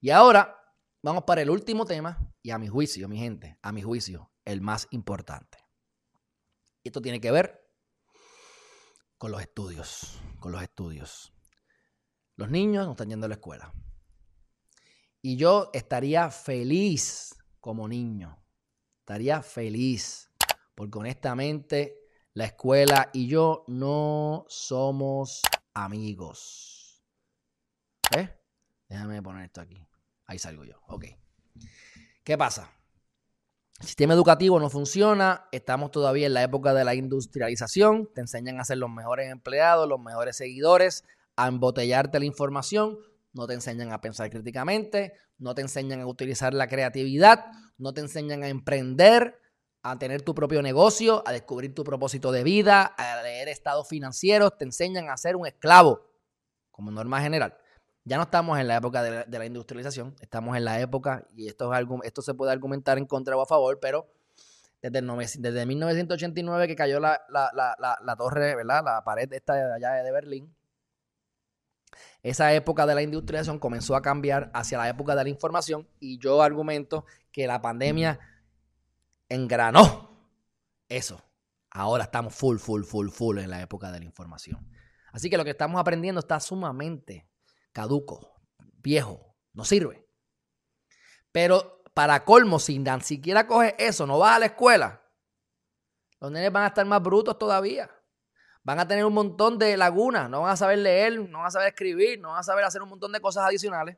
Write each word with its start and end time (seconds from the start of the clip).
Y 0.00 0.10
ahora 0.10 0.56
vamos 1.02 1.24
para 1.24 1.42
el 1.42 1.50
último 1.50 1.84
tema 1.84 2.32
y 2.42 2.50
a 2.50 2.58
mi 2.58 2.68
juicio, 2.68 3.08
mi 3.08 3.18
gente, 3.18 3.58
a 3.62 3.72
mi 3.72 3.82
juicio, 3.82 4.30
el 4.44 4.60
más 4.60 4.86
importante. 4.90 5.58
Y 6.82 6.88
esto 6.88 7.02
tiene 7.02 7.20
que 7.20 7.30
ver 7.30 7.68
con 9.18 9.32
los 9.32 9.40
estudios, 9.40 10.20
con 10.38 10.52
los 10.52 10.62
estudios. 10.62 11.32
Los 12.36 12.50
niños 12.50 12.86
no 12.86 12.92
están 12.92 13.08
yendo 13.08 13.26
a 13.26 13.28
la 13.28 13.34
escuela. 13.34 13.72
Y 15.20 15.36
yo 15.36 15.70
estaría 15.72 16.30
feliz 16.30 17.34
como 17.60 17.88
niño. 17.88 18.40
Estaría 19.00 19.42
feliz. 19.42 20.30
Porque 20.76 20.98
honestamente 20.98 21.98
la 22.34 22.44
escuela 22.44 23.10
y 23.12 23.26
yo 23.26 23.64
no 23.66 24.46
somos 24.48 25.42
amigos. 25.74 27.02
¿Eh? 28.16 28.38
Déjame 28.88 29.22
poner 29.22 29.44
esto 29.44 29.60
aquí. 29.60 29.86
Ahí 30.26 30.38
salgo 30.38 30.64
yo. 30.64 30.80
Ok. 30.88 31.06
¿Qué 32.24 32.36
pasa? 32.36 32.70
El 33.80 33.86
sistema 33.86 34.14
educativo 34.14 34.58
no 34.58 34.70
funciona, 34.70 35.46
estamos 35.52 35.92
todavía 35.92 36.26
en 36.26 36.34
la 36.34 36.42
época 36.42 36.74
de 36.74 36.84
la 36.84 36.96
industrialización, 36.96 38.10
te 38.12 38.20
enseñan 38.20 38.58
a 38.58 38.64
ser 38.64 38.78
los 38.78 38.90
mejores 38.90 39.30
empleados, 39.30 39.88
los 39.88 40.00
mejores 40.00 40.36
seguidores, 40.36 41.04
a 41.36 41.46
embotellarte 41.46 42.18
la 42.18 42.24
información, 42.24 42.98
no 43.32 43.46
te 43.46 43.54
enseñan 43.54 43.92
a 43.92 44.00
pensar 44.00 44.30
críticamente, 44.30 45.12
no 45.38 45.54
te 45.54 45.62
enseñan 45.62 46.00
a 46.00 46.06
utilizar 46.06 46.54
la 46.54 46.66
creatividad, 46.66 47.52
no 47.76 47.94
te 47.94 48.00
enseñan 48.00 48.42
a 48.42 48.48
emprender, 48.48 49.40
a 49.82 49.96
tener 49.96 50.22
tu 50.22 50.34
propio 50.34 50.60
negocio, 50.60 51.22
a 51.24 51.30
descubrir 51.30 51.72
tu 51.72 51.84
propósito 51.84 52.32
de 52.32 52.42
vida, 52.42 52.82
a 52.82 53.22
leer 53.22 53.48
estados 53.48 53.86
financieros, 53.86 54.58
te 54.58 54.64
enseñan 54.64 55.08
a 55.08 55.16
ser 55.16 55.36
un 55.36 55.46
esclavo, 55.46 56.04
como 56.72 56.90
norma 56.90 57.20
general. 57.20 57.56
Ya 58.08 58.16
no 58.16 58.22
estamos 58.22 58.58
en 58.58 58.66
la 58.68 58.76
época 58.76 59.02
de 59.02 59.38
la, 59.38 59.44
industrialización, 59.44 60.16
estamos 60.22 60.56
en 60.56 60.64
la 60.64 60.80
época, 60.80 61.26
y 61.36 61.46
esto, 61.46 61.74
es 61.74 61.86
esto 62.04 62.22
se 62.22 62.32
puede 62.32 62.50
argumentar 62.50 62.96
en 62.96 63.04
contra 63.04 63.36
o 63.36 63.42
a 63.42 63.46
favor, 63.46 63.78
pero 63.82 64.10
desde, 64.80 65.02
desde 65.38 65.66
1989 65.66 66.68
que 66.68 66.74
cayó 66.74 67.00
la, 67.00 67.20
torre, 68.16 68.56
¿verdad? 68.56 68.82
La 68.82 69.04
pared 69.04 69.30
esta 69.30 69.56
de 69.56 69.74
allá 69.74 70.02
de 70.02 70.10
Berlín, 70.10 70.56
esa 72.22 72.54
época 72.54 72.86
de 72.86 72.94
la 72.94 73.02
industrialización 73.02 73.58
comenzó 73.58 73.94
a 73.94 74.00
cambiar 74.00 74.50
hacia 74.54 74.78
la 74.78 74.88
época 74.88 75.14
de 75.14 75.24
la 75.24 75.28
información 75.28 75.86
y 76.00 76.18
yo 76.18 76.40
argumento 76.40 77.04
que 77.30 77.46
la 77.46 77.60
pandemia 77.60 78.20
engranó 79.28 80.32
eso. 80.88 81.22
Ahora 81.68 82.04
estamos 82.04 82.34
full, 82.34 82.56
full, 82.56 82.84
full, 82.84 83.10
full 83.10 83.36
en 83.36 83.50
la 83.50 83.60
época 83.60 83.92
de 83.92 83.98
la 83.98 84.06
información. 84.06 84.66
Así 85.12 85.28
que 85.28 85.36
lo 85.36 85.44
que 85.44 85.50
estamos 85.50 85.78
aprendiendo 85.78 86.20
está 86.20 86.40
sumamente 86.40 87.28
caduco, 87.72 88.40
viejo, 88.58 89.36
no 89.52 89.64
sirve. 89.64 90.06
Pero 91.32 91.82
para 91.94 92.24
colmo, 92.24 92.58
si 92.58 92.78
ni 92.78 93.00
siquiera 93.00 93.46
coge 93.46 93.74
eso, 93.78 94.06
no 94.06 94.18
vas 94.18 94.36
a 94.36 94.38
la 94.38 94.46
escuela, 94.46 95.02
los 96.20 96.30
nenes 96.30 96.52
van 96.52 96.64
a 96.64 96.68
estar 96.68 96.86
más 96.86 97.02
brutos 97.02 97.38
todavía. 97.38 97.90
Van 98.64 98.80
a 98.80 98.88
tener 98.88 99.04
un 99.04 99.14
montón 99.14 99.58
de 99.58 99.76
lagunas, 99.76 100.28
no 100.28 100.42
van 100.42 100.50
a 100.50 100.56
saber 100.56 100.78
leer, 100.78 101.18
no 101.28 101.38
van 101.38 101.46
a 101.46 101.50
saber 101.50 101.68
escribir, 101.68 102.20
no 102.20 102.28
van 102.28 102.38
a 102.38 102.42
saber 102.42 102.64
hacer 102.64 102.82
un 102.82 102.90
montón 102.90 103.12
de 103.12 103.20
cosas 103.20 103.44
adicionales. 103.44 103.96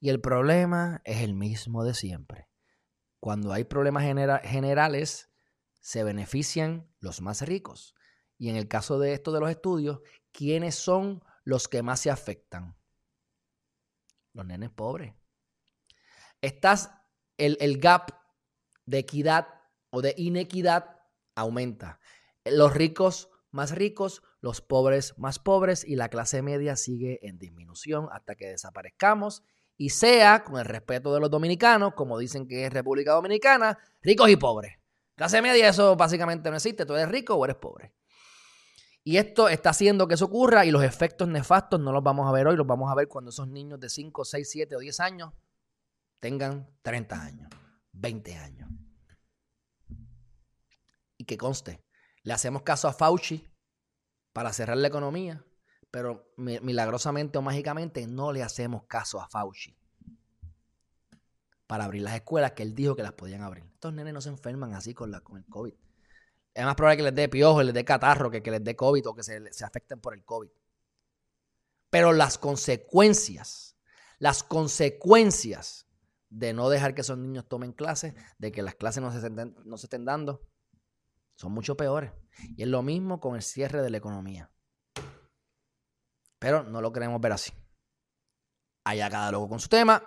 Y 0.00 0.10
el 0.10 0.20
problema 0.20 1.00
es 1.04 1.22
el 1.22 1.34
mismo 1.34 1.84
de 1.84 1.94
siempre. 1.94 2.48
Cuando 3.20 3.52
hay 3.52 3.64
problemas 3.64 4.04
generales, 4.04 5.30
se 5.80 6.04
benefician 6.04 6.92
los 7.00 7.22
más 7.22 7.42
ricos. 7.42 7.94
Y 8.38 8.50
en 8.50 8.56
el 8.56 8.68
caso 8.68 8.98
de 8.98 9.14
esto 9.14 9.32
de 9.32 9.40
los 9.40 9.50
estudios, 9.50 10.00
¿quiénes 10.32 10.74
son 10.74 11.22
los 11.44 11.68
que 11.68 11.82
más 11.82 12.00
se 12.00 12.10
afectan? 12.10 12.76
Los 14.36 14.46
nenes 14.46 14.70
pobres. 14.70 15.14
Estás, 16.40 16.92
el, 17.38 17.56
el 17.60 17.78
gap 17.78 18.10
de 18.84 18.98
equidad 18.98 19.48
o 19.90 20.02
de 20.02 20.14
inequidad 20.16 21.00
aumenta. 21.34 21.98
Los 22.44 22.74
ricos 22.74 23.30
más 23.50 23.72
ricos, 23.72 24.22
los 24.40 24.60
pobres 24.60 25.18
más 25.18 25.38
pobres 25.38 25.84
y 25.84 25.96
la 25.96 26.10
clase 26.10 26.42
media 26.42 26.76
sigue 26.76 27.26
en 27.26 27.38
disminución 27.38 28.08
hasta 28.12 28.34
que 28.34 28.48
desaparezcamos 28.48 29.42
y 29.78 29.90
sea, 29.90 30.44
con 30.44 30.58
el 30.58 30.64
respeto 30.64 31.12
de 31.12 31.20
los 31.20 31.30
dominicanos, 31.30 31.94
como 31.94 32.18
dicen 32.18 32.46
que 32.46 32.64
es 32.64 32.72
República 32.72 33.12
Dominicana, 33.12 33.78
ricos 34.02 34.30
y 34.30 34.36
pobres. 34.36 34.78
Clase 35.16 35.42
media 35.42 35.68
eso 35.68 35.96
básicamente 35.96 36.50
no 36.50 36.56
existe, 36.56 36.86
tú 36.86 36.94
eres 36.94 37.08
rico 37.08 37.34
o 37.34 37.44
eres 37.44 37.56
pobre. 37.56 37.92
Y 39.06 39.18
esto 39.18 39.48
está 39.48 39.70
haciendo 39.70 40.08
que 40.08 40.14
eso 40.14 40.24
ocurra 40.24 40.66
y 40.66 40.72
los 40.72 40.82
efectos 40.82 41.28
nefastos 41.28 41.78
no 41.78 41.92
los 41.92 42.02
vamos 42.02 42.28
a 42.28 42.32
ver 42.32 42.48
hoy, 42.48 42.56
los 42.56 42.66
vamos 42.66 42.90
a 42.90 42.94
ver 42.96 43.06
cuando 43.06 43.30
esos 43.30 43.46
niños 43.46 43.78
de 43.78 43.88
5, 43.88 44.24
6, 44.24 44.50
7 44.50 44.74
o 44.74 44.80
10 44.80 44.98
años 44.98 45.32
tengan 46.18 46.68
30 46.82 47.22
años, 47.22 47.48
20 47.92 48.34
años. 48.34 48.68
Y 51.16 51.24
que 51.24 51.38
conste, 51.38 51.84
le 52.24 52.32
hacemos 52.32 52.62
caso 52.62 52.88
a 52.88 52.92
Fauci 52.92 53.48
para 54.32 54.52
cerrar 54.52 54.76
la 54.76 54.88
economía, 54.88 55.46
pero 55.92 56.32
milagrosamente 56.36 57.38
o 57.38 57.42
mágicamente 57.42 58.08
no 58.08 58.32
le 58.32 58.42
hacemos 58.42 58.86
caso 58.88 59.20
a 59.20 59.28
Fauci 59.28 59.78
para 61.68 61.84
abrir 61.84 62.02
las 62.02 62.16
escuelas 62.16 62.54
que 62.54 62.64
él 62.64 62.74
dijo 62.74 62.96
que 62.96 63.04
las 63.04 63.12
podían 63.12 63.42
abrir. 63.42 63.66
Estos 63.72 63.92
nenes 63.94 64.12
no 64.12 64.20
se 64.20 64.30
enferman 64.30 64.74
así 64.74 64.94
con, 64.94 65.12
la, 65.12 65.20
con 65.20 65.36
el 65.36 65.46
COVID 65.46 65.85
es 66.56 66.64
más 66.64 66.74
probable 66.74 66.96
que 66.96 67.02
les 67.02 67.14
dé 67.14 67.28
piojo, 67.28 67.62
les 67.62 67.74
dé 67.74 67.84
catarro, 67.84 68.30
que, 68.30 68.42
que 68.42 68.50
les 68.50 68.64
dé 68.64 68.74
COVID 68.74 69.08
o 69.08 69.14
que 69.14 69.22
se, 69.22 69.52
se 69.52 69.64
afecten 69.64 70.00
por 70.00 70.14
el 70.14 70.24
COVID. 70.24 70.48
Pero 71.90 72.14
las 72.14 72.38
consecuencias, 72.38 73.76
las 74.18 74.42
consecuencias 74.42 75.86
de 76.30 76.54
no 76.54 76.70
dejar 76.70 76.94
que 76.94 77.02
esos 77.02 77.18
niños 77.18 77.46
tomen 77.46 77.72
clases, 77.72 78.14
de 78.38 78.52
que 78.52 78.62
las 78.62 78.74
clases 78.74 79.02
no 79.02 79.12
se, 79.12 79.18
estén, 79.18 79.54
no 79.66 79.76
se 79.76 79.84
estén 79.84 80.06
dando, 80.06 80.48
son 81.34 81.52
mucho 81.52 81.76
peores. 81.76 82.10
Y 82.56 82.62
es 82.62 82.68
lo 82.68 82.82
mismo 82.82 83.20
con 83.20 83.36
el 83.36 83.42
cierre 83.42 83.82
de 83.82 83.90
la 83.90 83.98
economía. 83.98 84.50
Pero 86.38 86.62
no 86.62 86.80
lo 86.80 86.90
queremos 86.90 87.20
ver 87.20 87.32
así. 87.32 87.52
Allá 88.84 89.10
cada 89.10 89.30
loco 89.30 89.50
con 89.50 89.60
su 89.60 89.68
tema. 89.68 90.02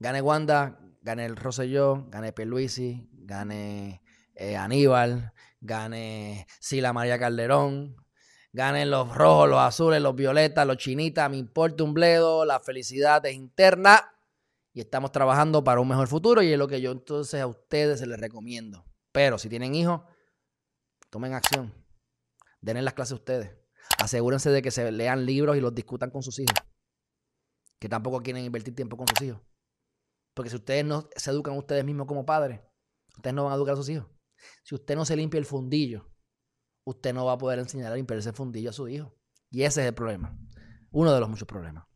Gane 0.00 0.20
Wanda, 0.20 0.80
gane 1.00 1.26
el 1.26 1.36
Rosselló, 1.36 2.08
gane 2.08 2.32
Pierluisi, 2.32 3.08
gane 3.12 4.02
eh, 4.38 4.56
Aníbal, 4.56 5.32
gane 5.60 6.46
Sila 6.60 6.92
María 6.92 7.18
Calderón, 7.18 7.96
ganen 8.52 8.90
los 8.90 9.14
rojos, 9.14 9.48
los 9.48 9.58
azules, 9.58 10.00
los 10.00 10.14
violetas, 10.14 10.64
los 10.66 10.76
chinitas, 10.76 11.28
me 11.28 11.36
importa 11.36 11.82
un 11.82 11.92
bledo, 11.92 12.44
la 12.44 12.60
felicidad 12.60 13.24
es 13.26 13.34
interna 13.34 14.14
y 14.72 14.80
estamos 14.80 15.10
trabajando 15.10 15.64
para 15.64 15.80
un 15.80 15.88
mejor 15.88 16.06
futuro 16.06 16.40
y 16.40 16.52
es 16.52 16.58
lo 16.58 16.68
que 16.68 16.80
yo 16.80 16.92
entonces 16.92 17.40
a 17.40 17.48
ustedes 17.48 17.98
se 17.98 18.06
les 18.06 18.20
recomiendo. 18.20 18.84
Pero 19.10 19.38
si 19.38 19.48
tienen 19.48 19.74
hijos, 19.74 20.02
tomen 21.10 21.34
acción, 21.34 21.74
denle 22.60 22.82
las 22.82 22.94
clases 22.94 23.12
a 23.12 23.16
ustedes, 23.16 23.56
asegúrense 23.98 24.50
de 24.50 24.62
que 24.62 24.70
se 24.70 24.92
lean 24.92 25.26
libros 25.26 25.56
y 25.56 25.60
los 25.60 25.74
discutan 25.74 26.10
con 26.10 26.22
sus 26.22 26.38
hijos, 26.38 26.54
que 27.80 27.88
tampoco 27.88 28.22
quieren 28.22 28.44
invertir 28.44 28.76
tiempo 28.76 28.96
con 28.96 29.08
sus 29.08 29.26
hijos. 29.26 29.40
Porque 30.32 30.50
si 30.50 30.56
ustedes 30.56 30.84
no 30.84 31.08
se 31.16 31.32
educan 31.32 31.58
ustedes 31.58 31.84
mismos 31.84 32.06
como 32.06 32.24
padres, 32.24 32.60
ustedes 33.16 33.34
no 33.34 33.42
van 33.42 33.54
a 33.54 33.56
educar 33.56 33.74
a 33.74 33.78
sus 33.78 33.88
hijos. 33.88 34.06
Si 34.62 34.74
usted 34.74 34.94
no 34.96 35.04
se 35.04 35.16
limpia 35.16 35.38
el 35.38 35.46
fundillo, 35.46 36.10
usted 36.84 37.12
no 37.12 37.24
va 37.24 37.32
a 37.32 37.38
poder 37.38 37.58
enseñar 37.58 37.92
a 37.92 37.96
limpiar 37.96 38.18
ese 38.18 38.32
fundillo 38.32 38.70
a 38.70 38.72
su 38.72 38.88
hijo. 38.88 39.14
Y 39.50 39.62
ese 39.62 39.82
es 39.82 39.88
el 39.88 39.94
problema. 39.94 40.38
Uno 40.90 41.12
de 41.12 41.20
los 41.20 41.28
muchos 41.28 41.48
problemas. 41.48 41.87